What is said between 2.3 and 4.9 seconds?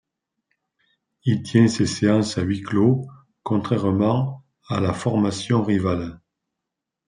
à huis clos, contrairement à